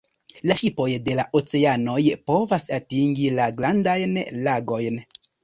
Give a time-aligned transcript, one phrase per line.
[0.51, 1.99] La ŝipoj de la oceanoj
[2.31, 5.01] povas atingi la Grandajn Lagojn.